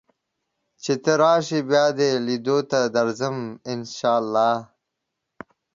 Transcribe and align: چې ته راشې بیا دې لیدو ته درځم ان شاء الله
چې 0.83 0.93
ته 1.03 1.11
راشې 1.21 1.59
بیا 1.69 1.85
دې 1.97 2.09
لیدو 2.27 2.57
ته 2.71 2.79
درځم 2.95 3.37
ان 3.71 3.79
شاء 3.95 4.17
الله 4.21 4.51